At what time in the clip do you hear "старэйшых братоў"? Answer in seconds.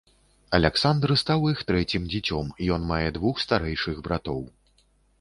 3.47-4.47